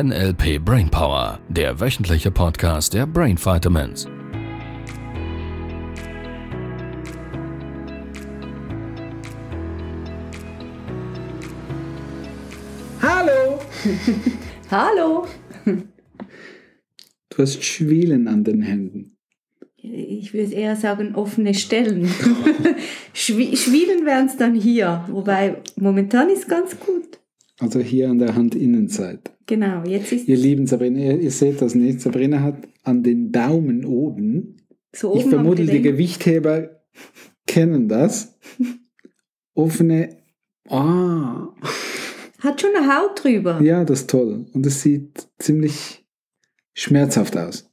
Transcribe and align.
NLP 0.00 0.64
Brainpower, 0.64 1.40
der 1.48 1.80
wöchentliche 1.80 2.30
Podcast 2.30 2.94
der 2.94 3.04
Brain 3.04 3.36
Vitamins. 3.36 4.06
Hallo! 13.02 13.58
Hallo! 14.70 15.26
Du 15.64 17.42
hast 17.42 17.64
Schwielen 17.64 18.28
an 18.28 18.44
den 18.44 18.62
Händen. 18.62 19.16
Ich 19.74 20.32
würde 20.32 20.52
eher 20.52 20.76
sagen 20.76 21.16
offene 21.16 21.54
Stellen. 21.54 22.08
Schwie 23.12 23.56
Schwielen 23.56 24.06
wären 24.06 24.26
es 24.26 24.36
dann 24.36 24.54
hier, 24.54 25.04
wobei 25.08 25.60
momentan 25.74 26.30
ist 26.30 26.48
ganz 26.48 26.78
gut. 26.78 27.18
Also 27.58 27.80
hier 27.80 28.08
an 28.10 28.18
der 28.18 28.34
Handinnenseite. 28.36 29.32
Genau, 29.46 29.82
jetzt 29.84 30.12
ist 30.12 30.28
Ihr 30.28 30.36
lieben 30.36 30.66
Sabrina, 30.66 30.98
ihr, 31.00 31.18
ihr 31.20 31.30
seht 31.30 31.60
das 31.60 31.74
nicht. 31.74 32.00
Sabrina 32.00 32.40
hat 32.42 32.68
an 32.84 33.02
den 33.02 33.32
Daumen 33.32 33.84
oben, 33.84 34.56
so 34.94 35.10
oben 35.10 35.20
ich 35.20 35.26
vermute, 35.26 35.64
die. 35.66 35.82
Gewichtheber 35.82 36.82
kennen 37.46 37.88
das, 37.88 38.38
offene, 39.54 40.18
ah, 40.68 41.48
Hat 42.40 42.60
schon 42.60 42.70
eine 42.76 42.86
Haut 42.96 43.24
drüber. 43.24 43.60
ja, 43.62 43.84
das 43.84 44.00
ist 44.00 44.10
toll. 44.10 44.46
Und 44.52 44.64
es 44.66 44.82
sieht 44.82 45.26
ziemlich 45.38 46.04
schmerzhaft 46.74 47.36
aus. 47.36 47.68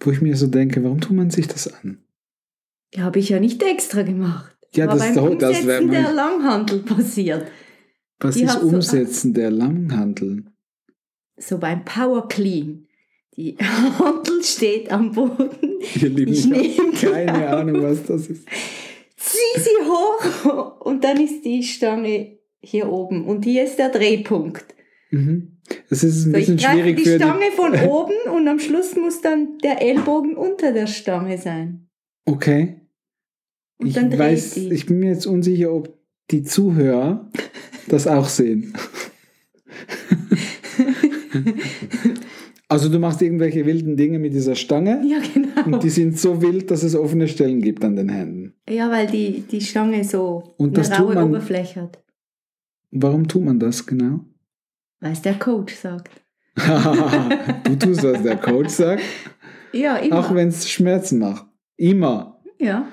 Wo 0.00 0.10
ich 0.10 0.20
mir 0.20 0.36
so 0.36 0.48
denke, 0.48 0.82
warum 0.84 1.00
tut 1.00 1.16
man 1.16 1.30
sich 1.30 1.46
das 1.46 1.72
an? 1.72 1.98
Ja, 2.92 3.04
habe 3.04 3.20
ich 3.20 3.28
ja 3.30 3.40
nicht 3.40 3.62
extra 3.62 4.02
gemacht. 4.02 4.54
Ja, 4.74 4.86
War 4.86 4.94
das, 4.96 5.02
beim 5.04 5.14
doch- 5.14 5.38
das 5.38 5.64
wäre 5.66 5.86
der 5.86 6.12
Langhandel 6.12 6.80
passiert. 6.80 7.46
Was 8.22 8.36
die 8.36 8.44
ist 8.44 8.52
so- 8.60 8.66
Umsetzen 8.68 9.34
der 9.34 9.50
Langhandel? 9.50 10.44
So 11.36 11.58
beim 11.58 11.84
Power 11.84 12.28
Clean. 12.28 12.86
Die 13.36 13.56
Handel 13.98 14.42
steht 14.42 14.90
am 14.92 15.12
Boden. 15.12 15.48
Ihr 16.00 16.08
Lieben, 16.10 16.32
Ich 16.32 16.50
ich 16.50 16.78
habe 16.78 16.92
keine 17.14 17.48
Ahnung, 17.48 17.82
was 17.82 18.04
das 18.04 18.26
ist. 18.28 18.46
Zieh 19.16 19.60
sie 19.60 19.84
hoch 19.88 20.80
und 20.80 21.02
dann 21.04 21.18
ist 21.22 21.44
die 21.44 21.62
Stange 21.62 22.38
hier 22.60 22.88
oben. 22.90 23.24
Und 23.26 23.44
hier 23.44 23.64
ist 23.64 23.76
der 23.76 23.88
Drehpunkt. 23.88 24.74
Mhm. 25.10 25.58
Es 25.88 26.02
ist 26.04 26.24
ein 26.26 26.32
So, 26.32 26.32
bisschen 26.32 26.56
ich 26.56 26.62
greife 26.64 26.76
schwierig 26.78 26.96
die 26.98 27.04
für 27.04 27.16
Stange 27.16 27.50
von 27.56 27.74
oben 27.88 28.14
und 28.34 28.46
am 28.48 28.58
Schluss 28.58 28.94
muss 28.96 29.20
dann 29.20 29.58
der 29.58 29.80
Ellbogen 29.80 30.36
unter 30.36 30.72
der 30.72 30.86
Stange 30.86 31.38
sein. 31.38 31.88
Okay. 32.26 32.80
Und 33.78 33.88
Ich 33.88 33.96
weiß, 33.96 34.54
die. 34.54 34.72
ich 34.72 34.86
bin 34.86 34.98
mir 35.00 35.10
jetzt 35.10 35.26
unsicher, 35.26 35.72
ob 35.72 35.96
die 36.30 36.42
Zuhörer 36.42 37.30
das 37.88 38.06
auch 38.06 38.28
sehen. 38.28 38.72
also 42.68 42.88
du 42.88 42.98
machst 42.98 43.20
irgendwelche 43.22 43.64
wilden 43.66 43.96
Dinge 43.96 44.18
mit 44.18 44.32
dieser 44.32 44.54
Stange 44.54 45.02
Ja, 45.06 45.18
genau. 45.32 45.64
und 45.76 45.82
die 45.82 45.90
sind 45.90 46.18
so 46.18 46.40
wild, 46.42 46.70
dass 46.70 46.82
es 46.82 46.94
offene 46.94 47.28
Stellen 47.28 47.60
gibt 47.60 47.84
an 47.84 47.96
den 47.96 48.08
Händen. 48.08 48.54
Ja, 48.68 48.90
weil 48.90 49.06
die, 49.06 49.40
die 49.42 49.60
Stange 49.60 50.04
so 50.04 50.54
Und 50.56 50.78
eine 50.78 50.96
raue 50.98 51.14
man- 51.14 51.28
Oberfläche 51.28 51.82
hat. 51.82 51.98
Warum 52.90 53.26
tut 53.28 53.44
man 53.44 53.58
das 53.58 53.86
genau? 53.86 54.20
Weil 55.00 55.12
es 55.12 55.22
der 55.22 55.34
Coach 55.34 55.74
sagt. 55.74 56.10
du 57.64 57.76
tust, 57.76 58.02
was 58.02 58.22
der 58.22 58.36
Coach 58.36 58.68
sagt, 58.70 59.02
Ja, 59.72 59.96
immer. 59.96 60.18
auch 60.18 60.34
wenn 60.34 60.48
es 60.48 60.68
Schmerzen 60.70 61.18
macht. 61.18 61.46
Immer. 61.76 62.42
ja, 62.58 62.86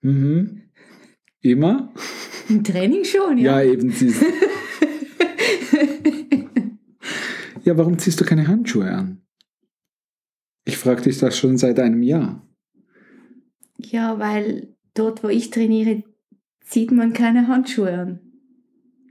Mhm. 0.00 0.60
Immer? 1.40 1.92
Im 2.48 2.64
Training 2.64 3.04
schon, 3.04 3.38
Ja, 3.38 3.60
ja. 3.60 3.72
eben. 3.72 3.92
Ja, 7.64 7.78
warum 7.78 7.98
ziehst 7.98 8.20
du 8.20 8.24
keine 8.26 8.46
Handschuhe 8.46 8.90
an? 8.90 9.22
Ich 10.66 10.76
frage 10.76 11.02
dich 11.02 11.18
das 11.18 11.36
schon 11.38 11.56
seit 11.56 11.80
einem 11.80 12.02
Jahr. 12.02 12.46
Ja, 13.78 14.18
weil 14.18 14.74
dort, 14.92 15.24
wo 15.24 15.28
ich 15.28 15.50
trainiere, 15.50 16.02
zieht 16.60 16.92
man 16.92 17.14
keine 17.14 17.48
Handschuhe 17.48 17.92
an. 17.92 18.20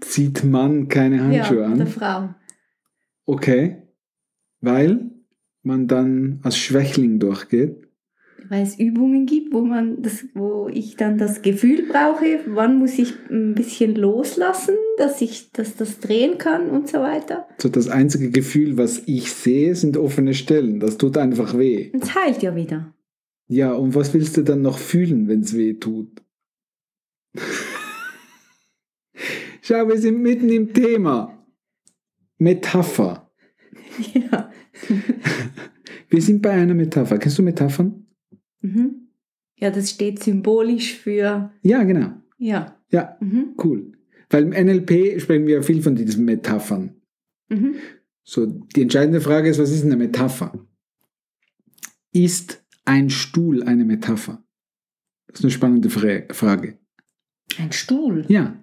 Zieht 0.01 0.43
man 0.43 0.87
keine 0.87 1.23
Handschuhe 1.23 1.61
ja, 1.61 1.75
der 1.75 1.85
an? 1.85 1.87
Frau. 1.87 2.35
Okay. 3.25 3.81
Weil 4.61 5.11
man 5.63 5.87
dann 5.87 6.39
als 6.43 6.57
Schwächling 6.57 7.19
durchgeht. 7.19 7.82
Weil 8.49 8.63
es 8.63 8.77
Übungen 8.77 9.25
gibt, 9.25 9.53
wo 9.53 9.61
man 9.61 10.01
das, 10.01 10.25
wo 10.33 10.69
ich 10.71 10.95
dann 10.95 11.17
das 11.17 11.41
Gefühl 11.41 11.87
brauche, 11.87 12.41
wann 12.47 12.77
muss 12.77 12.99
ich 12.99 13.13
ein 13.29 13.55
bisschen 13.55 13.95
loslassen, 13.95 14.75
dass 14.97 15.21
ich 15.21 15.51
dass 15.51 15.75
das 15.75 15.99
drehen 15.99 16.37
kann 16.37 16.69
und 16.69 16.89
so 16.89 16.99
weiter. 16.99 17.47
So 17.57 17.69
das 17.69 17.87
einzige 17.87 18.29
Gefühl, 18.31 18.77
was 18.77 19.03
ich 19.05 19.31
sehe, 19.31 19.75
sind 19.75 19.97
offene 19.97 20.33
Stellen. 20.33 20.79
Das 20.79 20.97
tut 20.97 21.17
einfach 21.17 21.57
weh. 21.57 21.91
Und 21.93 22.03
es 22.03 22.15
heilt 22.15 22.43
ja 22.43 22.55
wieder. 22.55 22.93
Ja, 23.47 23.73
und 23.73 23.95
was 23.95 24.13
willst 24.13 24.37
du 24.37 24.41
dann 24.43 24.61
noch 24.61 24.77
fühlen, 24.77 25.27
wenn 25.27 25.41
es 25.41 25.55
weh 25.55 25.73
tut? 25.73 26.21
Schau, 29.61 29.87
wir 29.87 29.97
sind 29.97 30.21
mitten 30.21 30.49
im 30.49 30.73
Thema. 30.73 31.45
Metapher. 32.37 33.29
Ja. 34.13 34.51
Wir 36.09 36.21
sind 36.21 36.41
bei 36.43 36.51
einer 36.51 36.75
Metapher. 36.75 37.17
Kennst 37.17 37.39
du 37.39 37.43
Metaphern? 37.43 38.02
Mhm. 38.63 39.09
Ja, 39.57 39.69
das 39.69 39.91
steht 39.91 40.23
symbolisch 40.23 40.95
für, 40.97 41.51
Ja, 41.61 41.83
genau. 41.83 42.13
ja. 42.39 42.75
Ja, 42.89 43.17
Mhm. 43.21 43.55
cool. 43.63 43.91
Weil 44.29 44.43
im 44.43 44.49
NLP 44.53 45.19
sprechen 45.19 45.45
wir 45.45 45.55
ja 45.55 45.61
viel 45.61 45.81
von 45.83 45.95
diesen 45.95 46.25
Metaphern. 46.25 46.95
Mhm. 47.49 47.75
So, 48.23 48.45
die 48.47 48.81
entscheidende 48.81 49.21
Frage 49.21 49.49
ist, 49.49 49.59
was 49.59 49.71
ist 49.71 49.83
eine 49.85 49.95
Metapher? 49.97 50.65
Ist 52.11 52.63
ein 52.85 53.09
Stuhl 53.09 53.63
eine 53.63 53.85
Metapher? 53.85 54.43
Das 55.27 55.39
ist 55.39 55.45
eine 55.45 55.51
spannende 55.51 55.89
Fra 55.89 56.21
Frage. 56.31 56.77
Ein 57.59 57.71
Stuhl. 57.71 58.25
Ja, 58.29 58.57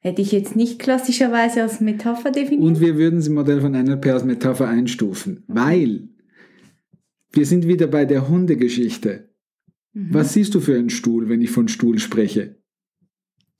Hätte 0.00 0.20
ich 0.20 0.32
jetzt 0.32 0.54
nicht 0.54 0.78
klassischerweise 0.80 1.62
als 1.62 1.80
Metapher 1.80 2.30
definiert. 2.30 2.62
und 2.62 2.80
wir 2.80 2.98
würden 2.98 3.20
es 3.20 3.26
im 3.26 3.32
Modell 3.34 3.62
von 3.62 3.72
NLP 3.72 4.04
als 4.08 4.22
Metapher 4.24 4.68
einstufen, 4.68 5.44
weil 5.46 6.10
wir 7.36 7.46
sind 7.46 7.66
wieder 7.66 7.86
bei 7.86 8.04
der 8.04 8.28
Hundegeschichte. 8.28 9.28
Mhm. 9.92 10.08
Was 10.12 10.32
siehst 10.32 10.54
du 10.54 10.60
für 10.60 10.76
einen 10.76 10.90
Stuhl, 10.90 11.28
wenn 11.28 11.40
ich 11.40 11.50
von 11.50 11.68
Stuhl 11.68 11.98
spreche? 11.98 12.56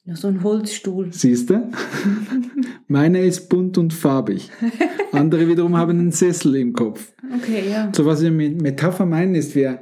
Ja, 0.06 0.16
so 0.16 0.28
ein 0.28 0.42
Holzstuhl. 0.42 1.12
Siehst 1.12 1.48
du? 1.48 1.70
Meiner 2.88 3.20
ist 3.20 3.48
bunt 3.48 3.78
und 3.78 3.94
farbig. 3.94 4.50
Andere 5.12 5.48
wiederum 5.48 5.78
haben 5.78 5.98
einen 5.98 6.12
Sessel 6.12 6.56
im 6.56 6.74
Kopf. 6.74 7.14
Okay, 7.36 7.70
ja. 7.70 7.90
So 7.94 8.04
was 8.04 8.22
wir 8.22 8.30
mit 8.30 8.60
Metapher 8.60 9.06
meinen, 9.06 9.34
ist, 9.34 9.54
wir, 9.54 9.80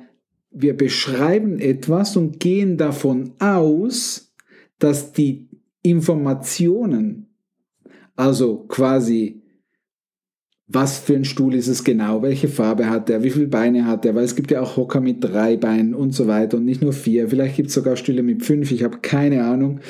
wir 0.53 0.77
beschreiben 0.77 1.59
etwas 1.59 2.17
und 2.17 2.39
gehen 2.39 2.77
davon 2.77 3.33
aus, 3.41 4.33
dass 4.79 5.13
die 5.13 5.49
Informationen, 5.83 7.27
also 8.15 8.59
quasi, 8.69 9.42
was 10.69 10.99
für 10.99 11.15
ein 11.15 11.25
Stuhl 11.25 11.55
ist 11.55 11.69
es 11.69 11.85
genau, 11.85 12.23
welche 12.23 12.49
Farbe 12.49 12.89
hat 12.89 13.11
er, 13.11 13.23
wie 13.23 13.31
viele 13.31 13.49
Beine 13.49 13.87
hat 13.87 14.07
er, 14.07 14.15
weil 14.15 14.25
es 14.25 14.37
gibt 14.37 14.51
ja 14.51 14.61
auch 14.63 14.77
Hocker 14.77 15.01
mit 15.01 15.23
drei 15.23 15.57
Beinen 15.57 15.95
und 15.95 16.15
so 16.15 16.27
weiter 16.27 16.57
und 16.57 16.65
nicht 16.65 16.83
nur 16.83 16.93
vier, 16.93 17.29
vielleicht 17.29 17.57
gibt 17.57 17.69
es 17.69 17.75
sogar 17.75 17.97
Stühle 17.97 18.23
mit 18.23 18.45
fünf, 18.45 18.71
ich 18.71 18.85
habe 18.85 18.99
keine 19.03 19.45
Ahnung, 19.45 19.81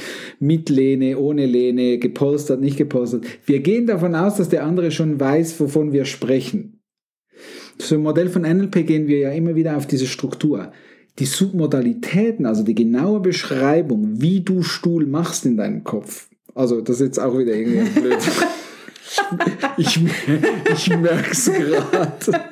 mit 0.40 0.70
Lehne, 0.70 1.18
ohne 1.18 1.46
Lehne, 1.46 1.98
gepolstert, 1.98 2.60
nicht 2.60 2.78
gepolstert. 2.78 3.26
Wir 3.44 3.60
gehen 3.60 3.86
davon 3.86 4.14
aus, 4.14 4.36
dass 4.36 4.48
der 4.48 4.64
andere 4.64 4.90
schon 4.90 5.20
weiß, 5.20 5.60
wovon 5.60 5.92
wir 5.92 6.04
sprechen. 6.04 6.80
So 7.78 7.94
im 7.94 8.02
Modell 8.02 8.28
von 8.28 8.42
NLP 8.42 8.86
gehen 8.86 9.08
wir 9.08 9.18
ja 9.18 9.30
immer 9.30 9.54
wieder 9.54 9.76
auf 9.76 9.86
diese 9.86 10.06
Struktur. 10.06 10.72
Die 11.18 11.26
Submodalitäten, 11.26 12.46
also 12.46 12.62
die 12.62 12.74
genaue 12.74 13.20
Beschreibung, 13.20 14.20
wie 14.20 14.40
du 14.40 14.62
Stuhl 14.62 15.06
machst 15.06 15.44
in 15.44 15.56
deinem 15.56 15.84
Kopf. 15.84 16.28
Also 16.54 16.80
das 16.80 16.96
ist 16.96 17.06
jetzt 17.06 17.20
auch 17.20 17.38
wieder 17.38 17.54
irgendwie 17.54 18.00
blöd. 18.00 18.18
Ich, 19.76 20.00
ich 20.72 20.96
merke 20.96 21.30
es 21.30 21.50
gerade. 21.52 22.44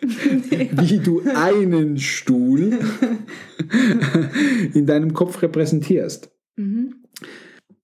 Wie 0.00 0.98
du 0.98 1.22
einen 1.34 1.98
Stuhl 1.98 2.78
in 4.74 4.86
deinem 4.86 5.12
Kopf 5.12 5.42
repräsentierst. 5.42 6.30
Mhm. 6.56 7.04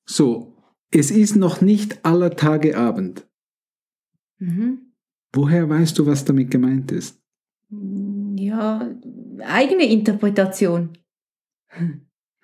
So, 0.06 0.56
es 0.90 1.10
ist 1.10 1.36
noch 1.36 1.60
nicht 1.60 2.04
aller 2.04 2.36
Tage 2.36 2.76
Abend. 2.76 3.26
Mhm. 4.38 4.92
Woher 5.32 5.68
weißt 5.68 5.98
du, 5.98 6.06
was 6.06 6.24
damit 6.24 6.50
gemeint 6.50 6.92
ist? 6.92 7.20
Ja, 8.36 8.88
eigene 9.40 9.90
Interpretation. 9.90 10.96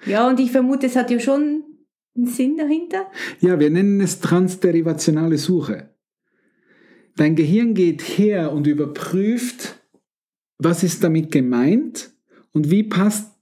Ja, 0.07 0.29
und 0.29 0.41
ich 0.41 0.51
vermute, 0.51 0.87
es 0.87 0.97
hat 0.97 1.11
ja 1.11 1.21
schon 1.21 1.70
einen 2.21 2.27
Sinn 2.27 2.57
dahinter. 2.57 3.07
Ja, 3.41 3.59
wir 3.59 3.71
nennen 3.71 4.01
es 4.01 4.21
transderivationale 4.21 5.39
Suche. 5.39 5.91
Dein 7.17 7.37
Gehirn 7.37 7.75
geht 7.75 8.03
her 8.03 8.53
und 8.53 8.67
überprüft, 8.67 9.81
was 10.59 10.83
ist 10.83 11.03
damit 11.03 11.33
gemeint 11.33 12.11
und 12.53 12.71
wie 12.71 12.83
passt 12.83 13.33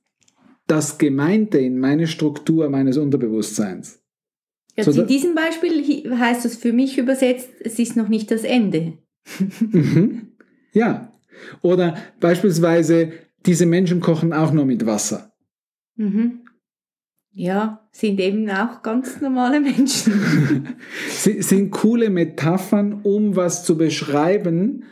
das 0.67 0.99
Gemeinte 0.99 1.59
in 1.59 1.79
meine 1.79 2.07
Struktur 2.07 2.69
meines 2.69 2.97
Unterbewusstseins. 2.97 4.03
Jetzt 4.77 4.93
So, 4.93 5.03
in 5.03 5.09
diesem 5.09 5.35
Beispiel 5.35 6.19
heißt 6.19 6.45
das 6.45 6.57
für 6.57 6.73
mich 6.73 6.99
übersetzt, 6.99 7.49
es 7.61 7.79
ist 7.79 7.97
noch 7.97 8.09
nicht 8.09 8.31
das 8.31 8.45
Ende. 8.45 8.99
Mhm. 9.61 10.29
Ja. 10.73 11.13
Oder 11.63 11.97
beispielsweise, 12.21 13.13
diese 13.47 13.67
Menschen 13.67 14.01
kochen 14.01 14.33
auch 14.33 14.53
nur 14.53 14.65
mit 14.65 14.87
Wasser. 14.87 15.33
Mhm. 15.97 16.41
Ja, 17.41 17.89
sind 17.93 18.19
eben 18.19 18.51
auch 18.51 18.83
ganz 18.83 19.21
normale 19.21 19.61
Menschen. 19.61 20.67
Sie 21.09 21.41
sind 21.41 21.71
coole 21.71 22.11
Metaphern, 22.11 23.03
um 23.05 23.37
was 23.37 23.65
zu 23.65 23.79
beschreiben, 23.79 24.83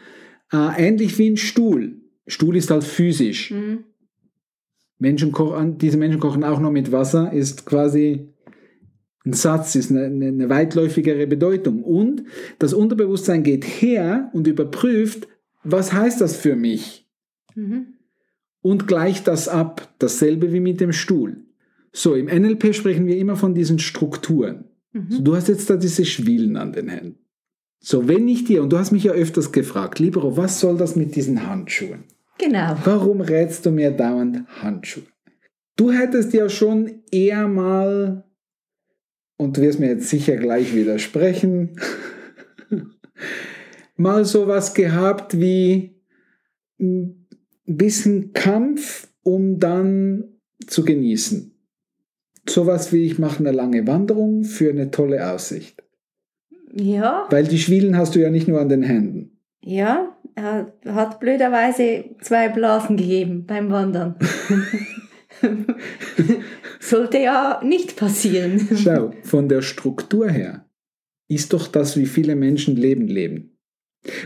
äh, 0.53 0.87
ähnlich 0.87 1.19
wie 1.19 1.31
ein 1.31 1.39
Stuhl. 1.39 2.03
Stuhl 2.29 2.57
ist 2.57 2.71
halt 2.71 2.85
physisch. 2.85 3.51
Mhm. 3.51 3.83
Menschen 5.01 5.33
kochen, 5.33 5.79
diese 5.79 5.97
Menschen 5.97 6.21
kochen 6.21 6.45
auch 6.45 6.61
nur 6.61 6.71
mit 6.71 6.93
Wasser, 6.93 7.33
ist 7.33 7.67
quasi 7.67 8.29
ein 9.25 9.33
Satz, 9.33 9.75
ist 9.75 9.91
eine, 9.91 10.05
eine, 10.05 10.29
eine 10.29 10.49
weitläufigere 10.49 11.27
Bedeutung. 11.27 11.83
Und 11.83 12.23
das 12.61 12.73
Unterbewusstsein 12.75 13.43
geht 13.43 13.65
her 13.65 14.31
und 14.35 14.47
überprüft, 14.47 15.27
was 15.65 15.93
heißt 15.93 16.21
das 16.21 16.37
für 16.37 16.55
mich? 16.55 17.09
Mhm. 17.57 17.95
Und 18.61 18.87
gleicht 18.87 19.27
das 19.27 19.49
ab. 19.49 19.93
Dasselbe 19.99 20.53
wie 20.53 20.61
mit 20.61 20.81
dem 20.81 20.93
Stuhl. 20.93 21.46
So, 21.97 22.15
im 22.15 22.27
NLP 22.27 22.75
sprechen 22.75 23.07
wir 23.07 23.17
immer 23.17 23.37
von 23.37 23.55
diesen 23.55 23.79
Strukturen. 23.79 24.67
So, 24.93 25.01
Mhm. 25.01 25.25
du 25.25 25.35
hast 25.35 25.49
jetzt 25.49 25.71
da 25.71 25.77
diese 25.77 26.05
Schwielen 26.05 26.59
an 26.59 26.73
den 26.73 26.89
Händen. 26.89 27.19
So, 27.81 28.07
wenn 28.07 28.29
ich 28.29 28.45
dir, 28.45 28.63
und 28.63 28.71
du 28.71 28.79
hast 28.79 28.93
mich 28.93 29.05
ja 29.05 29.13
öfters 29.13 29.51
gefragt, 29.51 29.99
Libero, 29.99 30.37
was 30.37 30.61
soll 30.61 30.77
das 30.77 30.95
mit 30.95 31.17
diesen 31.17 31.47
Handschuhen? 31.49 32.05
Genau. 32.39 32.77
Warum 32.85 33.23
rätst 33.23 33.65
du 33.65 33.71
mir 33.71 33.91
dauernd 33.93 34.47
Handschuhe? 34.61 35.05
Du 35.77 35.91
hättest 35.91 36.35
ja 36.35 36.51
schon 36.51 37.03
eher 37.11 37.49
mal, 37.49 38.25
und 39.39 39.57
du 39.57 39.63
wirst 39.63 39.81
mir 39.81 39.89
jetzt 39.89 40.11
sicher 40.11 40.37
gleich 40.37 40.75
widersprechen, 40.75 41.81
mal 43.97 44.27
sowas 44.27 44.75
gehabt 44.75 45.41
wie 45.41 45.97
ein 46.79 47.27
bisschen 47.65 48.35
Kampf, 48.35 49.09
um 49.23 49.59
dann 49.59 50.25
zu 50.67 50.85
genießen. 50.85 51.53
Sowas 52.49 52.93
wie 52.93 53.05
ich 53.05 53.19
mache 53.19 53.41
eine 53.41 53.53
lange 53.53 53.87
Wanderung 53.87 54.45
für 54.45 54.71
eine 54.71 54.91
tolle 54.91 55.31
Aussicht. 55.33 55.83
Ja, 56.73 57.27
Weil 57.31 57.45
die 57.45 57.59
Schwielen 57.59 57.97
hast 57.97 58.15
du 58.15 58.21
ja 58.21 58.31
nicht 58.31 58.49
nur 58.49 58.61
an 58.61 58.69
den 58.69 58.83
Händen. 58.83 59.39
ja, 59.63 60.13
er 60.39 60.71
hat 60.87 61.19
blöderweise 61.19 62.05
zwei 62.21 62.51
Blasen 62.51 62.99
gegeben 62.99 63.47
beim 63.47 63.71
Wandern. 63.71 64.17
Sollte 66.81 67.19
ja 67.19 67.61
nicht 67.65 67.97
passieren. 67.97 68.69
Schau, 68.77 69.13
von 69.23 69.49
der 69.49 69.63
Struktur 69.63 70.29
her 70.29 70.67
ist 71.29 71.53
doch 71.53 71.69
das, 71.69 71.97
wie 71.97 72.07
viele 72.07 72.37
Menschen 72.37 72.77
Leben 72.77 73.09
leben. 73.09 73.57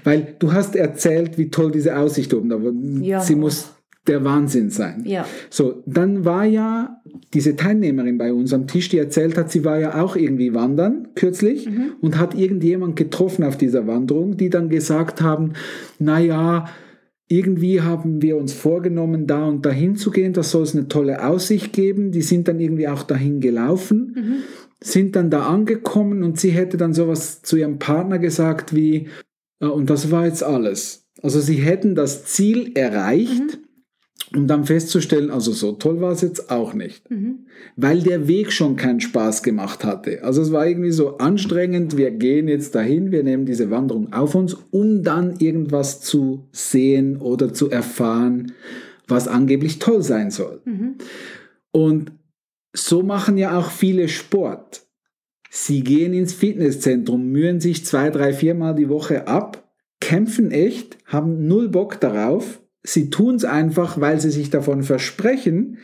Weil 0.05 0.35
du 0.39 0.53
hast 0.53 0.77
erzählt, 0.77 1.39
wie 1.39 1.49
toll 1.49 1.71
diese 1.71 1.97
Aussicht 1.97 2.35
oben 2.35 2.51
da 2.51 2.63
war. 2.63 2.73
Ja. 3.03 3.21
Sie 3.21 3.37
muss 3.37 3.73
der 4.07 4.25
Wahnsinn 4.25 4.71
sein. 4.71 5.03
Ja, 5.07 5.27
So, 5.51 5.83
dann 5.87 6.25
war 6.25 6.45
ja 6.45 7.01
diese 7.35 7.55
Teilnehmerin 7.57 8.17
bei 8.19 8.33
uns 8.33 8.53
am 8.55 8.67
Tisch, 8.67 8.89
die 8.89 8.99
erzählt 8.99 9.37
hat, 9.37 9.51
sie 9.51 9.65
war 9.65 9.79
ja 9.79 10.03
auch 10.03 10.17
irgendwie 10.17 10.55
wandern 10.55 11.09
kürzlich 11.15 11.67
Mhm. 11.69 11.93
und 12.01 12.19
hat 12.19 12.35
irgendjemand 12.35 12.97
getroffen 12.97 13.45
auf 13.45 13.57
dieser 13.59 13.87
Wanderung, 13.87 14.37
die 14.37 14.49
dann 14.51 14.69
gesagt 14.71 15.21
haben, 15.21 15.53
naja, 15.99 16.67
irgendwie 17.29 17.81
haben 17.83 18.23
wir 18.23 18.37
uns 18.39 18.53
vorgenommen, 18.53 19.27
da 19.27 19.45
und 19.47 19.65
dahin 19.65 19.95
zu 19.97 20.11
gehen, 20.11 20.33
da 20.33 20.43
soll 20.43 20.63
es 20.65 20.75
eine 20.75 20.89
tolle 20.89 21.25
Aussicht 21.25 21.73
geben. 21.73 22.11
Die 22.11 22.23
sind 22.23 22.49
dann 22.49 22.59
irgendwie 22.59 22.89
auch 22.89 23.05
dahin 23.05 23.41
gelaufen, 23.41 24.15
Mhm. 24.17 24.35
sind 24.83 25.15
dann 25.15 25.31
da 25.31 25.43
angekommen 25.47 26.25
und 26.25 26.41
sie 26.41 26.51
hätte 26.51 26.77
dann 26.77 26.93
sowas 26.95 27.43
zu 27.43 27.57
ihrem 27.57 27.79
Partner 27.79 28.19
gesagt 28.19 28.75
wie, 28.75 29.09
"Ja, 29.61 29.69
und 29.69 29.91
das 29.91 30.11
war 30.11 30.27
jetzt 30.27 30.43
alles. 30.43 31.07
Also 31.23 31.39
sie 31.39 31.57
hätten 31.57 31.95
das 31.95 32.25
Ziel 32.25 32.73
erreicht, 32.75 33.61
um 34.35 34.47
dann 34.47 34.65
festzustellen, 34.65 35.31
also 35.31 35.53
so 35.53 35.73
toll 35.73 36.01
war 36.01 36.13
es 36.13 36.21
jetzt 36.21 36.51
auch 36.51 36.73
nicht 36.75 37.11
Mhm. 37.11 37.47
weil 37.77 38.01
der 38.01 38.29
Weg 38.29 38.53
schon 38.53 38.77
keinen 38.77 39.01
Spaß 39.01 39.43
gemacht 39.43 39.85
hatte. 39.85 40.23
Also 40.23 40.43
es 40.43 40.53
war 40.53 40.67
irgendwie 40.67 40.93
so 40.93 41.19
anstrengend, 41.19 41.97
wir 41.97 42.11
gehen 42.13 42.47
jetzt 42.49 42.75
dahin, 42.75 43.11
wir 43.11 43.23
nehmen 43.25 43.45
diese 43.45 43.71
Wanderung 43.71 44.13
auf 44.13 44.35
uns, 44.35 44.57
um 44.71 45.03
dann 45.03 45.37
irgendwas 45.39 46.01
zu 46.01 46.49
sehen 46.53 47.17
oder 47.17 47.53
zu 47.53 47.71
erfahren, 47.71 48.53
was 49.09 49.27
angeblich 49.27 49.79
toll 49.81 50.03
sein 50.03 50.31
soll. 50.31 50.61
Mhm. 50.65 50.95
Und 51.73 52.13
so 52.73 53.03
machen 53.03 53.37
ja 53.37 53.59
auch 53.59 53.71
viele 53.71 54.09
Sport. 54.09 54.87
Sie 55.51 55.83
gehen 55.83 56.13
ins 56.13 56.33
Fitnesszentrum, 56.33 57.27
mühen 57.27 57.61
sich 57.61 57.85
zwei, 57.85 58.11
drei, 58.11 58.33
viermal 58.33 58.77
die 58.77 58.89
Woche 58.89 59.27
ab, 59.27 59.69
kämpfen 60.01 60.53
echt, 60.53 60.97
haben 61.07 61.49
null 61.49 61.69
Bock 61.69 62.01
darauf. 62.01 62.61
Sie 62.83 63.11
tun 63.11 63.35
es 63.35 63.45
einfach, 63.45 64.01
weil 64.01 64.21
sie 64.21 64.31
sich 64.31 64.51
davon 64.51 64.83
versprechen, 64.83 65.79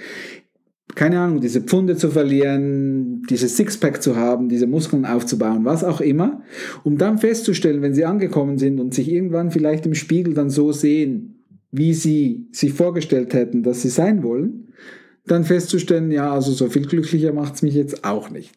keine 0.94 1.20
Ahnung, 1.20 1.40
diese 1.40 1.60
Pfunde 1.60 1.96
zu 1.96 2.10
verlieren, 2.10 3.22
dieses 3.28 3.56
Sixpack 3.56 4.02
zu 4.02 4.16
haben, 4.16 4.48
diese 4.48 4.66
Muskeln 4.66 5.04
aufzubauen, 5.04 5.64
was 5.64 5.84
auch 5.84 6.00
immer, 6.00 6.42
um 6.84 6.96
dann 6.96 7.18
festzustellen, 7.18 7.82
wenn 7.82 7.94
sie 7.94 8.04
angekommen 8.04 8.56
sind 8.56 8.80
und 8.80 8.94
sich 8.94 9.10
irgendwann 9.10 9.50
vielleicht 9.50 9.84
im 9.84 9.94
Spiegel 9.94 10.32
dann 10.32 10.48
so 10.48 10.72
sehen, 10.72 11.44
wie 11.70 11.92
sie 11.92 12.48
sich 12.52 12.72
vorgestellt 12.72 13.34
hätten, 13.34 13.62
dass 13.62 13.82
sie 13.82 13.90
sein 13.90 14.22
wollen, 14.22 14.68
dann 15.26 15.44
festzustellen, 15.44 16.10
ja, 16.12 16.32
also 16.32 16.52
so 16.52 16.68
viel 16.68 16.86
glücklicher 16.86 17.32
macht 17.32 17.56
es 17.56 17.62
mich 17.62 17.74
jetzt 17.74 18.04
auch 18.04 18.30
nicht. 18.30 18.54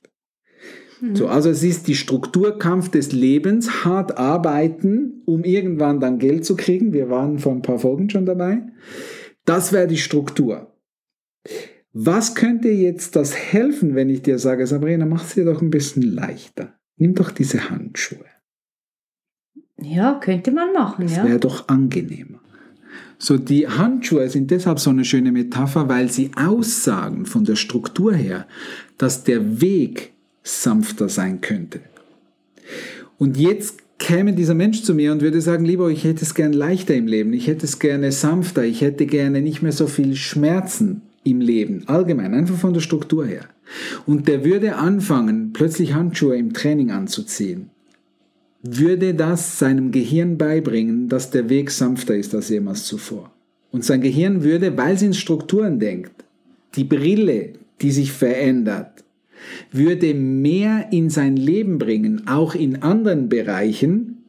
So, 1.14 1.28
also 1.28 1.50
es 1.50 1.64
ist 1.64 1.88
die 1.88 1.96
Strukturkampf 1.96 2.90
des 2.90 3.12
Lebens, 3.12 3.86
hart 3.86 4.18
arbeiten, 4.18 5.22
um 5.26 5.44
irgendwann 5.44 6.00
dann 6.00 6.20
Geld 6.20 6.46
zu 6.46 6.56
kriegen. 6.56 6.92
Wir 6.94 7.10
waren 7.10 7.40
vor 7.40 7.54
ein 7.54 7.62
paar 7.62 7.80
Folgen 7.80 8.10
schon 8.10 8.26
dabei. 8.26 8.64
Das 9.46 9.72
wäre 9.72 9.88
die 9.88 9.98
Struktur. 9.98 10.76
Was 11.94 12.36
könnte 12.36 12.70
jetzt 12.70 13.16
das 13.16 13.36
helfen, 13.36 13.96
wenn 13.96 14.10
ich 14.10 14.22
dir 14.22 14.40
sage, 14.40 14.68
Sabrina, 14.68 15.06
mach 15.06 15.24
es 15.24 15.34
dir 15.36 15.46
doch 15.46 15.62
ein 15.62 15.70
bisschen 15.72 16.04
leichter. 16.04 16.76
Nimm 16.98 17.16
doch 17.16 17.32
diese 17.32 17.70
Handschuhe. 17.70 18.26
Ja, 19.82 20.20
könnte 20.22 20.52
man 20.52 20.74
machen, 20.74 21.06
Das 21.06 21.18
ja. 21.18 21.24
wäre 21.24 21.40
doch 21.40 21.70
angenehmer. 21.70 22.42
So, 23.18 23.38
die 23.38 23.68
Handschuhe 23.68 24.30
sind 24.30 24.52
deshalb 24.52 24.80
so 24.80 24.90
eine 24.90 25.06
schöne 25.06 25.32
Metapher, 25.32 25.90
weil 25.90 26.10
sie 26.10 26.32
aussagen 26.36 27.26
von 27.26 27.44
der 27.44 27.56
Struktur 27.56 28.14
her, 28.14 28.48
dass 28.98 29.24
der 29.24 29.62
Weg 29.62 30.14
sanfter 30.50 31.10
sein 31.10 31.42
könnte. 31.42 31.80
Und 33.18 33.38
jetzt 33.38 33.80
käme 33.98 34.34
dieser 34.34 34.54
Mensch 34.54 34.84
zu 34.84 34.94
mir 34.94 35.12
und 35.12 35.22
würde 35.22 35.42
sagen, 35.42 35.66
lieber, 35.66 35.90
ich 35.90 36.04
hätte 36.04 36.24
es 36.24 36.36
gern 36.36 36.54
leichter 36.54 36.96
im 36.96 37.08
Leben, 37.08 37.34
ich 37.34 37.48
hätte 37.48 37.66
es 37.66 37.80
gerne 37.80 38.12
sanfter, 38.12 38.64
ich 38.64 38.82
hätte 38.82 39.06
gerne 39.06 39.42
nicht 39.42 39.62
mehr 39.62 39.74
so 39.74 39.88
viel 39.88 40.16
Schmerzen 40.16 41.02
im 41.24 41.42
Leben, 41.42 41.84
allgemein, 41.88 42.34
einfach 42.34 42.56
von 42.56 42.74
der 42.74 42.82
Struktur 42.82 43.26
her. 43.26 43.46
Und 44.06 44.28
der 44.28 44.46
würde 44.46 44.76
anfangen, 44.78 45.52
plötzlich 45.54 45.94
Handschuhe 45.94 46.38
im 46.38 46.54
Training 46.54 46.92
anzuziehen 46.92 47.70
würde 48.62 49.14
das 49.14 49.58
seinem 49.60 49.92
Gehirn 49.92 50.38
beibringen, 50.38 51.08
dass 51.08 51.32
der 51.32 51.50
Weg 51.50 51.72
sanfter 51.72 52.16
ist 52.16 52.36
als 52.36 52.50
jemals 52.50 52.86
zuvor. 52.86 53.32
Und 53.72 53.86
sein 53.86 54.02
Gehirn 54.02 54.44
würde, 54.44 54.76
weil 54.78 54.96
es 54.96 55.02
in 55.02 55.14
Strukturen 55.14 55.80
denkt, 55.80 56.12
die 56.76 56.84
Brille, 56.84 57.54
die 57.82 57.92
sich 57.92 58.12
verändert, 58.12 59.04
würde 59.72 60.14
mehr 60.14 60.88
in 60.92 61.10
sein 61.10 61.36
Leben 61.36 61.78
bringen, 61.78 62.28
auch 62.28 62.56
in 62.56 62.82
anderen 62.82 63.30
Bereichen, 63.30 64.24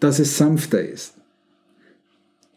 dass 0.00 0.18
es 0.18 0.36
sanfter 0.36 0.82
ist. 0.82 1.14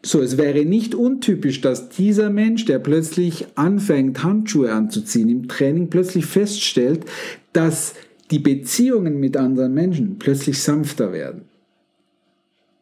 So, 0.02 0.20
es 0.20 0.36
wäre 0.36 0.64
nicht 0.64 0.94
untypisch, 0.94 1.60
dass 1.60 1.88
dieser 1.88 2.30
Mensch, 2.30 2.64
der 2.64 2.78
plötzlich 2.78 3.46
anfängt, 3.56 4.22
Handschuhe 4.22 4.72
anzuziehen 4.72 5.28
im 5.28 5.48
Training, 5.48 5.88
plötzlich 5.88 6.26
feststellt, 6.26 7.04
dass 7.52 7.94
die 8.30 8.38
Beziehungen 8.38 9.18
mit 9.18 9.36
anderen 9.36 9.74
Menschen 9.74 10.18
plötzlich 10.18 10.62
sanfter 10.62 11.12
werden. 11.12 11.42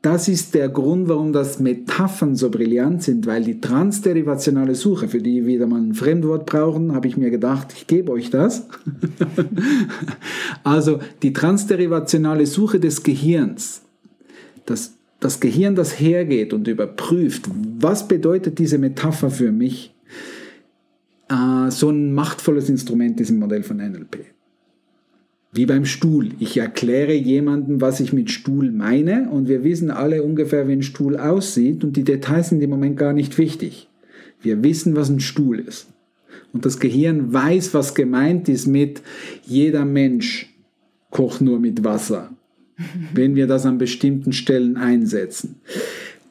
Das 0.05 0.29
ist 0.29 0.55
der 0.55 0.69
Grund, 0.69 1.09
warum 1.09 1.33
das 1.33 1.61
Metaphern 1.61 2.37
so 2.37 2.51
brillant 2.51 3.03
sind, 3.03 3.27
weil 3.27 3.43
die 3.43 3.59
transderivationale 3.59 4.75
Suche, 4.75 5.09
für 5.09 5.23
die 5.23 5.47
wieder 5.47 5.67
mal 5.67 5.81
ein 5.81 5.95
Fremdwort 5.95 6.45
brauchen, 6.45 6.95
habe 6.95 7.09
ich 7.09 7.17
mir 7.17 7.31
gedacht, 7.31 7.73
ich 7.75 7.87
gebe 7.87 8.13
euch 8.13 8.29
das. 8.29 8.69
also 10.63 10.99
die 11.23 11.33
transderivationale 11.33 12.45
Suche 12.45 12.81
des 12.81 13.03
Gehirns, 13.03 13.81
das, 14.67 14.93
das 15.21 15.41
Gehirn, 15.41 15.75
das 15.75 15.99
hergeht 15.99 16.53
und 16.53 16.69
überprüft, 16.69 17.49
was 17.81 18.07
bedeutet 18.07 18.59
diese 18.59 18.77
Metapher 18.77 19.31
für 19.31 19.53
mich, 19.53 19.95
äh, 21.31 21.71
so 21.71 21.89
ein 21.89 22.13
machtvolles 22.13 22.69
Instrument 22.69 23.23
ist 23.23 23.31
im 23.31 23.39
Modell 23.39 23.63
von 23.63 23.79
NLP. 23.79 24.27
Wie 25.55 25.67
beim 25.67 25.85
Stuhl. 25.85 26.31
Ich 26.41 26.57
erkläre 26.57 27.15
jemandem, 27.15 27.81
was 27.81 28.01
ich 28.01 28.13
mit 28.13 28.29
Stuhl 28.33 28.73
meine 28.73 29.31
und 29.31 29.47
wir 29.47 29.63
wissen 29.63 29.93
alle 29.93 30.25
ungefähr, 30.25 30.67
wie 30.67 30.73
ein 30.73 30.83
Stuhl 30.83 31.17
aussieht 31.17 31.85
und 31.85 31.97
die 31.97 32.03
Details 32.03 32.49
sind 32.49 32.61
im 32.61 32.71
Moment 32.71 32.97
gar 32.97 33.13
nicht 33.13 33.39
wichtig. 33.39 33.89
Wir 34.43 34.65
wissen, 34.65 34.97
was 34.97 35.11
ein 35.11 35.21
Stuhl 35.21 35.61
ist. 35.61 35.87
Und 36.53 36.67
das 36.67 36.81
Gehirn 36.81 37.33
weiß, 37.33 37.73
was 37.73 37.95
gemeint 37.95 38.49
ist 38.49 38.67
mit 38.67 39.01
jeder 39.45 39.85
Mensch 39.85 40.53
koch 41.11 41.41
nur 41.41 41.61
mit 41.61 41.85
Wasser, 41.85 42.31
wenn 43.15 43.37
wir 43.37 43.47
das 43.47 43.65
an 43.65 43.79
bestimmten 43.79 44.33
Stellen 44.33 44.77
einsetzen. 44.77 45.61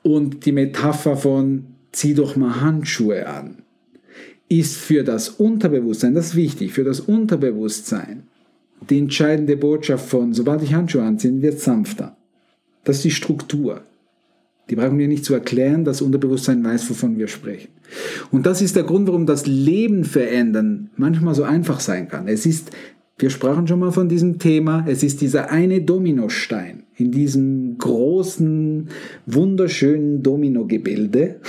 Und 0.01 0.46
die 0.46 0.51
Metapher 0.51 1.15
von 1.15 1.68
zieh 1.94 2.13
doch 2.13 2.36
mal 2.36 2.60
Handschuhe 2.60 3.25
an, 3.25 3.60
ist 4.50 4.75
für 4.75 5.06
das 5.06 5.30
Unterbewusstsein, 5.30 6.13
das 6.13 6.27
ist 6.27 6.36
wichtig, 6.36 6.74
für 6.74 6.84
das 6.84 7.00
Unterbewusstsein 7.00 8.24
die 8.90 9.00
entscheidende 9.00 9.58
Botschaft 9.58 10.10
von, 10.10 10.34
sobald 10.34 10.62
ich 10.63 10.74
Handschuhe 10.74 11.04
anziehe, 11.04 11.42
wird 11.42 11.60
sanfter. 11.60 12.16
Das 12.84 12.98
ist 12.98 13.06
die 13.06 13.12
Struktur. 13.12 13.82
Die 14.70 14.75
brauchen 14.75 14.98
wir 14.98 15.08
nicht 15.08 15.25
zu 15.25 15.34
erklären, 15.34 15.84
das 15.84 16.02
Unterbewusstsein 16.02 16.63
weiß, 16.63 16.90
wovon 16.90 17.18
wir 17.18 17.28
sprechen. 17.28 17.70
Und 18.32 18.46
das 18.46 18.62
ist 18.62 18.75
der 18.75 18.84
Grund, 18.84 19.08
warum 19.08 19.25
das 19.25 19.46
Leben 19.46 20.06
verändern 20.06 20.90
manchmal 20.96 21.36
so 21.36 21.44
einfach 21.44 21.80
sein 21.80 22.08
kann. 22.08 22.28
Es 22.28 22.46
ist, 22.46 22.72
wir 23.18 23.30
sprachen 23.30 23.68
schon 23.68 23.80
mal 23.80 23.92
von 23.92 24.08
diesem 24.08 24.40
Thema, 24.40 24.86
es 24.88 25.04
ist 25.04 25.22
dieser 25.22 25.52
eine 25.52 25.82
Dominostein 25.82 26.84
in 26.96 27.12
diesem 27.12 27.78
großen, 27.78 28.88
wunderschönen 29.25 30.24
Dominogebilde. 30.24 31.42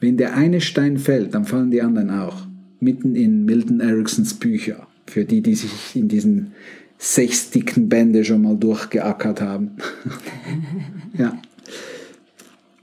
Wenn 0.00 0.16
der 0.16 0.34
eine 0.34 0.60
Stein 0.60 0.98
fällt, 0.98 1.34
dann 1.34 1.44
fallen 1.44 1.70
die 1.70 1.82
anderen 1.82 2.10
auch. 2.10 2.46
Mitten 2.80 3.14
in 3.14 3.44
Milton 3.44 3.78
Ericksons 3.78 4.34
Bücher. 4.34 4.88
Für 5.12 5.26
die, 5.26 5.42
die 5.42 5.54
sich 5.54 5.94
in 5.94 6.08
diesen 6.08 6.54
sechs 6.96 7.50
dicken 7.50 7.90
Bände 7.90 8.24
schon 8.24 8.40
mal 8.40 8.56
durchgeackert 8.56 9.42
haben. 9.42 9.76
ja. 11.18 11.36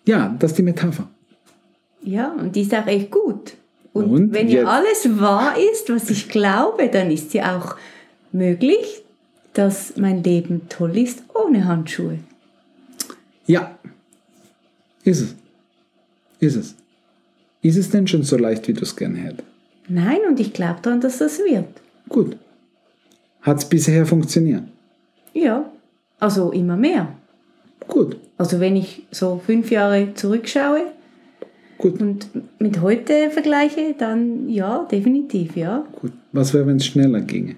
Ja, 0.06 0.36
das 0.38 0.52
ist 0.52 0.58
die 0.58 0.64
Metapher. 0.64 1.10
Ja, 2.04 2.32
und 2.34 2.56
die 2.56 2.62
ist 2.62 2.74
auch 2.76 2.86
echt 2.86 3.10
gut. 3.10 3.54
Und, 3.94 4.06
Und 4.06 4.34
wenn 4.34 4.48
ja 4.48 4.66
alles 4.66 5.20
wahr 5.20 5.56
ist, 5.58 5.90
was 5.90 6.12
ich 6.12 6.30
glaube, 6.30 6.88
dann 6.90 7.10
ist 7.10 7.34
ja 7.34 7.58
auch 7.58 7.78
möglich, 8.32 9.02
dass 9.54 9.98
mein 9.98 10.22
Leben 10.22 10.70
toll 10.70 10.96
ist 11.00 11.24
ohne 11.34 11.66
Handschuhe. 11.66 12.20
Ja. 13.48 13.76
Ist 15.04 15.22
es. 15.22 15.36
Ist 16.40 16.56
es. 16.56 16.76
Ist 17.64 17.78
es 17.78 17.90
denn 17.90 18.06
schon 18.06 18.22
so 18.22 18.38
leicht, 18.38 18.68
wie 18.68 18.74
du 18.74 18.84
es 18.84 18.96
gerne 18.96 19.18
hättest? 19.18 19.48
Nein, 19.88 20.20
und 20.30 20.40
ich 20.40 20.54
glaube 20.54 20.80
daran, 20.84 21.02
dass 21.02 21.18
das 21.18 21.40
wird. 21.40 21.66
Gut. 22.10 22.38
Hat 23.42 23.58
es 23.60 23.66
bisher 23.66 24.06
funktioniert? 24.06 24.64
Ja, 25.34 25.70
also 26.20 26.52
immer 26.52 26.76
mehr. 26.76 27.08
Gut. 27.88 28.18
Also 28.38 28.60
wenn 28.60 28.76
ich 28.76 29.04
so 29.12 29.42
fünf 29.46 29.72
Jahre 29.72 30.14
zurückschaue 30.14 30.82
Gut. 31.78 32.02
und 32.02 32.28
mit 32.60 32.82
heute 32.82 33.30
vergleiche, 33.32 33.96
dann 33.98 34.50
ja, 34.50 34.86
definitiv, 34.92 35.56
ja. 35.56 35.86
Gut. 36.02 36.12
Was 36.32 36.54
wäre, 36.54 36.68
wenn 36.68 36.78
es 36.78 36.86
schneller 36.86 37.22
ginge? 37.22 37.56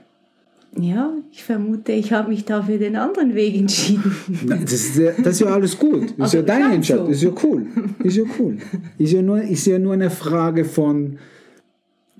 Ja, 0.79 1.12
ich 1.34 1.43
vermute, 1.43 1.91
ich 1.91 2.13
habe 2.13 2.29
mich 2.29 2.46
da 2.46 2.62
für 2.63 2.77
den 2.77 2.96
anderen 2.96 3.36
Weg 3.36 3.58
entschieden. 3.58 4.15
Das, 4.48 4.72
ist 4.72 4.96
ja, 4.98 5.12
das 5.17 5.34
ist 5.34 5.39
ja 5.41 5.48
alles 5.48 5.77
gut. 5.77 6.01
Das 6.01 6.12
ist 6.12 6.22
Also, 6.22 6.38
ja 6.38 6.43
deine 6.43 6.74
Entscheidung. 6.75 7.05
so. 7.05 7.12
Das 7.12 7.17
ist 7.17 7.24
ja 7.24 7.31
cool. 7.43 7.65
Ist 8.03 8.17
ja 8.17 8.24
cool. 8.39 8.58
Ist 8.98 9.12
ja, 9.12 9.22
nur, 9.22 9.41
ist 9.41 9.65
ja 9.65 9.79
nur 9.79 9.93
eine 9.93 10.10
Frage 10.10 10.63
von, 10.63 11.17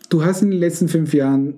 du 0.09 0.25
hast 0.25 0.41
in 0.41 0.51
den 0.51 0.59
letzten 0.59 0.89
fünf 0.89 1.13
Jahren 1.13 1.53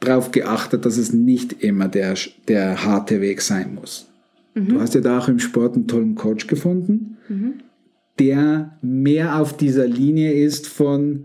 darauf 0.00 0.32
geachtet, 0.32 0.84
dass 0.84 0.96
es 0.96 1.12
nicht 1.12 1.62
immer 1.62 1.88
der, 1.88 2.14
der 2.48 2.84
harte 2.84 3.20
Weg 3.20 3.42
sein 3.42 3.74
muss. 3.74 4.06
Du 4.54 4.80
hast 4.80 4.94
ja 4.94 5.00
da 5.00 5.18
auch 5.18 5.28
im 5.28 5.38
Sport 5.38 5.76
einen 5.76 5.86
tollen 5.86 6.16
Coach 6.16 6.46
gefunden, 6.46 7.16
der 8.18 8.76
mehr 8.82 9.38
auf 9.40 9.56
dieser 9.56 9.86
Linie 9.86 10.32
ist 10.32 10.66
von, 10.66 11.24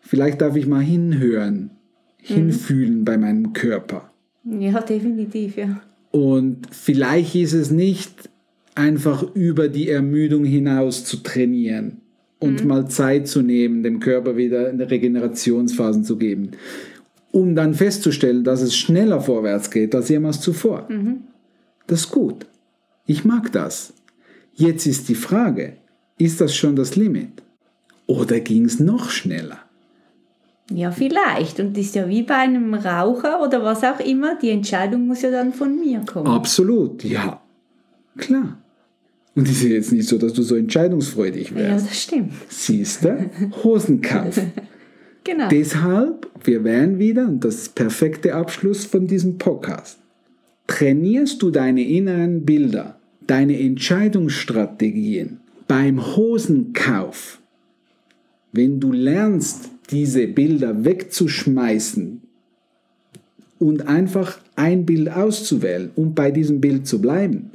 vielleicht 0.00 0.40
darf 0.40 0.56
ich 0.56 0.66
mal 0.66 0.82
hinhören, 0.82 1.70
hinfühlen 2.18 3.04
bei 3.04 3.16
meinem 3.16 3.52
Körper. 3.52 4.12
Ja, 4.44 4.80
definitiv, 4.80 5.56
ja. 5.56 5.80
Und 6.10 6.66
vielleicht 6.70 7.34
ist 7.34 7.52
es 7.52 7.70
nicht 7.70 8.28
einfach 8.74 9.22
über 9.34 9.68
die 9.68 9.88
Ermüdung 9.88 10.44
hinaus 10.44 11.04
zu 11.04 11.18
trainieren 11.18 11.98
und 12.38 12.64
mal 12.64 12.88
Zeit 12.88 13.28
zu 13.28 13.42
nehmen, 13.42 13.82
dem 13.82 14.00
Körper 14.00 14.36
wieder 14.36 14.68
eine 14.68 14.90
Regenerationsphasen 14.90 16.04
zu 16.04 16.16
geben, 16.16 16.52
um 17.32 17.54
dann 17.54 17.74
festzustellen, 17.74 18.44
dass 18.44 18.60
es 18.60 18.76
schneller 18.76 19.20
vorwärts 19.20 19.70
geht 19.70 19.94
als 19.94 20.08
jemals 20.08 20.40
zuvor. 20.40 20.88
Das 21.86 22.00
ist 22.00 22.10
gut. 22.10 22.46
Ich 23.06 23.24
mag 23.24 23.52
das. 23.52 23.92
Jetzt 24.54 24.86
ist 24.86 25.08
die 25.08 25.14
Frage, 25.14 25.74
ist 26.18 26.40
das 26.40 26.54
schon 26.54 26.76
das 26.76 26.96
Limit? 26.96 27.42
Oder 28.06 28.40
ging 28.40 28.64
es 28.64 28.80
noch 28.80 29.10
schneller? 29.10 29.58
Ja, 30.72 30.92
vielleicht. 30.92 31.58
Und 31.58 31.76
das 31.76 31.86
ist 31.86 31.94
ja 31.94 32.08
wie 32.08 32.22
bei 32.22 32.36
einem 32.36 32.74
Raucher 32.74 33.42
oder 33.42 33.64
was 33.64 33.82
auch 33.82 34.00
immer. 34.00 34.36
Die 34.38 34.50
Entscheidung 34.50 35.06
muss 35.06 35.22
ja 35.22 35.30
dann 35.30 35.52
von 35.52 35.78
mir 35.78 36.00
kommen. 36.00 36.28
Absolut, 36.28 37.02
ja. 37.02 37.40
Klar. 38.16 38.58
Und 39.34 39.48
es 39.48 39.62
ist 39.62 39.68
jetzt 39.68 39.92
nicht 39.92 40.08
so, 40.08 40.18
dass 40.18 40.32
du 40.32 40.42
so 40.42 40.56
entscheidungsfreudig 40.56 41.50
ja, 41.50 41.56
wärst. 41.56 41.86
das 41.88 42.02
stimmt. 42.02 42.32
Siehst 42.48 43.04
du? 43.04 43.30
Hosenkampf. 43.62 44.40
Genau. 45.22 45.48
Deshalb, 45.48 46.29
wir 46.46 46.64
wären 46.64 46.98
wieder, 46.98 47.28
und 47.28 47.44
das 47.44 47.56
ist 47.56 47.78
der 47.78 47.84
perfekte 47.84 48.34
Abschluss 48.34 48.84
von 48.84 49.06
diesem 49.06 49.38
Podcast, 49.38 49.98
trainierst 50.66 51.42
du 51.42 51.50
deine 51.50 51.86
inneren 51.86 52.44
Bilder, 52.44 52.98
deine 53.26 53.58
Entscheidungsstrategien 53.58 55.40
beim 55.66 56.16
Hosenkauf. 56.16 57.40
Wenn 58.52 58.80
du 58.80 58.92
lernst, 58.92 59.70
diese 59.90 60.26
Bilder 60.26 60.84
wegzuschmeißen 60.84 62.22
und 63.58 63.86
einfach 63.86 64.38
ein 64.56 64.86
Bild 64.86 65.10
auszuwählen 65.10 65.90
und 65.94 66.14
bei 66.14 66.30
diesem 66.30 66.60
Bild 66.60 66.86
zu 66.86 67.00
bleiben, 67.00 67.50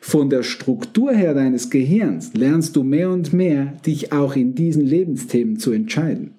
von 0.00 0.30
der 0.30 0.44
Struktur 0.44 1.12
her 1.12 1.34
deines 1.34 1.68
Gehirns 1.70 2.32
lernst 2.34 2.76
du 2.76 2.84
mehr 2.84 3.10
und 3.10 3.32
mehr, 3.32 3.74
dich 3.84 4.12
auch 4.12 4.36
in 4.36 4.54
diesen 4.54 4.86
Lebensthemen 4.86 5.58
zu 5.58 5.72
entscheiden. 5.72 6.30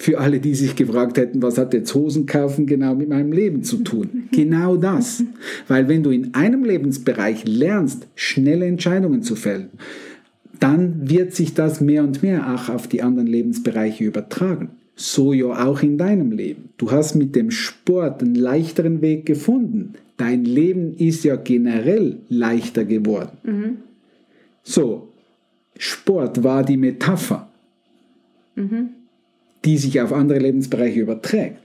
Für 0.00 0.18
alle, 0.18 0.40
die 0.40 0.54
sich 0.54 0.76
gefragt 0.76 1.18
hätten, 1.18 1.42
was 1.42 1.58
hat 1.58 1.74
jetzt 1.74 1.94
Hosen 1.94 2.24
kaufen 2.24 2.64
genau 2.64 2.94
mit 2.94 3.10
meinem 3.10 3.32
Leben 3.32 3.62
zu 3.64 3.84
tun? 3.84 4.28
Genau 4.32 4.78
das. 4.78 5.22
Weil 5.68 5.88
wenn 5.88 6.02
du 6.02 6.08
in 6.08 6.32
einem 6.32 6.64
Lebensbereich 6.64 7.44
lernst, 7.46 8.06
schnelle 8.14 8.64
Entscheidungen 8.64 9.22
zu 9.22 9.36
fällen, 9.36 9.68
dann 10.58 11.10
wird 11.10 11.34
sich 11.34 11.52
das 11.52 11.82
mehr 11.82 12.02
und 12.02 12.22
mehr 12.22 12.54
auch 12.54 12.70
auf 12.70 12.88
die 12.88 13.02
anderen 13.02 13.26
Lebensbereiche 13.26 14.04
übertragen. 14.04 14.70
So 14.96 15.34
ja 15.34 15.66
auch 15.66 15.82
in 15.82 15.98
deinem 15.98 16.32
Leben. 16.32 16.70
Du 16.78 16.90
hast 16.90 17.14
mit 17.14 17.36
dem 17.36 17.50
Sport 17.50 18.22
einen 18.22 18.36
leichteren 18.36 19.02
Weg 19.02 19.26
gefunden. 19.26 19.96
Dein 20.16 20.46
Leben 20.46 20.96
ist 20.96 21.24
ja 21.24 21.36
generell 21.36 22.16
leichter 22.30 22.86
geworden. 22.86 23.36
So, 24.62 25.08
Sport 25.76 26.42
war 26.42 26.64
die 26.64 26.78
Metapher, 26.78 27.50
die 29.64 29.78
sich 29.78 30.00
auf 30.00 30.12
andere 30.12 30.38
Lebensbereiche 30.38 31.00
überträgt. 31.00 31.58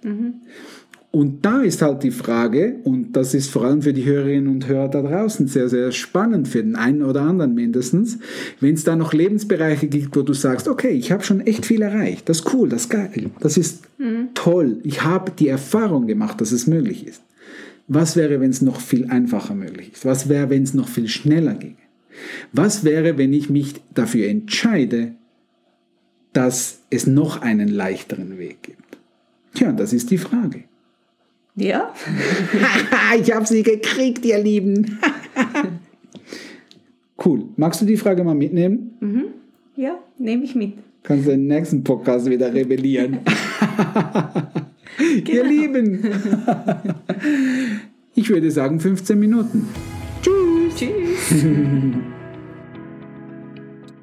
Und 1.12 1.46
da 1.46 1.62
ist 1.62 1.82
halt 1.82 2.04
die 2.04 2.12
Frage, 2.12 2.76
und 2.84 3.14
das 3.14 3.34
ist 3.34 3.50
vor 3.50 3.64
allem 3.64 3.82
für 3.82 3.94
die 3.94 4.04
Hörerinnen 4.04 4.50
und 4.50 4.68
Hörer 4.68 4.90
da 4.90 5.02
draußen 5.02 5.48
sehr, 5.48 5.70
sehr 5.70 5.94
spannend, 5.94 6.50
für 6.50 6.62
den 6.62 6.76
einen 6.76 7.04
oder 7.04 7.22
anderen 7.22 7.56
mindestens, 7.56 8.20
wenn 8.60 8.74
es 8.74 8.84
da 8.84 8.98
noch 8.98 9.14
Lebensbereiche 9.14 9.88
gibt, 9.88 10.14
wo 10.18 10.24
du 10.24 10.34
sagst, 10.34 10.68
okay, 10.68 10.90
ich 10.90 11.14
habe 11.14 11.24
schon 11.24 11.40
echt 11.40 11.66
viel 11.66 11.82
erreicht, 11.84 12.28
das 12.28 12.40
ist 12.40 12.54
cool, 12.54 12.68
das 12.68 12.82
ist 12.82 12.90
geil, 12.90 13.30
das 13.40 13.56
ist 13.56 13.88
toll, 14.34 14.80
ich 14.84 15.04
habe 15.04 15.32
die 15.32 15.48
Erfahrung 15.48 16.06
gemacht, 16.06 16.42
dass 16.42 16.52
es 16.52 16.68
möglich 16.68 17.08
ist. 17.08 17.22
Was 17.88 18.18
wäre, 18.18 18.42
wenn 18.42 18.50
es 18.50 18.62
noch 18.62 18.82
viel 18.82 19.06
einfacher 19.06 19.56
möglich 19.56 19.94
ist? 19.94 20.04
Was 20.04 20.28
wäre, 20.28 20.50
wenn 20.50 20.64
es 20.64 20.74
noch 20.74 20.90
viel 20.90 21.08
schneller 21.08 21.54
ginge? 21.54 21.78
Was 22.52 22.84
wäre, 22.84 23.18
wenn 23.18 23.32
ich 23.32 23.50
mich 23.50 23.76
dafür 23.94 24.28
entscheide, 24.28 25.14
dass 26.36 26.82
es 26.90 27.08
noch 27.08 27.42
einen 27.42 27.70
leichteren 27.70 28.38
Weg 28.38 28.62
gibt? 28.62 28.98
Tja, 29.54 29.72
das 29.72 29.94
ist 29.94 30.12
die 30.12 30.18
Frage. 30.18 30.66
Ja, 31.56 31.94
ich 33.22 33.32
habe 33.34 33.46
sie 33.46 33.64
gekriegt, 33.64 34.26
ihr 34.26 34.38
Lieben. 34.38 35.00
cool. 37.26 37.46
Magst 37.56 37.82
du 37.82 37.86
die 37.86 37.96
Frage 37.96 38.24
mal 38.26 38.36
mitnehmen? 38.36 39.32
ja, 39.78 39.98
nehme 40.18 40.44
ich 40.44 40.56
mit. 40.56 40.74
Kannst 41.04 41.28
du 41.28 41.32
den 41.32 41.48
nächsten 41.48 41.84
Podcast 41.84 42.30
wieder 42.30 42.54
rebellieren. 42.54 43.20
Ihr 45.28 45.44
Lieben. 45.44 46.04
ich 48.16 48.30
würde 48.30 48.50
sagen 48.50 48.80
15 48.80 49.20
Minuten. 49.20 49.68
Tschüss. 50.22 52.16